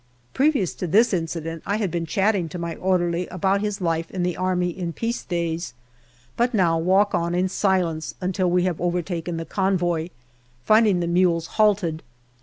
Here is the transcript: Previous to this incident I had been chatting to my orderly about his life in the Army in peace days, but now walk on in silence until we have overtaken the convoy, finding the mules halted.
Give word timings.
Previous 0.33 0.73
to 0.73 0.87
this 0.87 1.13
incident 1.13 1.61
I 1.63 1.75
had 1.75 1.91
been 1.91 2.07
chatting 2.07 2.49
to 2.49 2.57
my 2.57 2.73
orderly 2.77 3.27
about 3.27 3.61
his 3.61 3.81
life 3.81 4.09
in 4.09 4.23
the 4.23 4.35
Army 4.35 4.69
in 4.71 4.93
peace 4.93 5.23
days, 5.23 5.75
but 6.35 6.55
now 6.55 6.79
walk 6.79 7.13
on 7.13 7.35
in 7.35 7.47
silence 7.47 8.15
until 8.19 8.49
we 8.49 8.63
have 8.63 8.81
overtaken 8.81 9.37
the 9.37 9.45
convoy, 9.45 10.09
finding 10.63 11.01
the 11.01 11.05
mules 11.07 11.45
halted. 11.61 12.01